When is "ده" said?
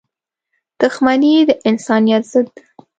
2.55-2.61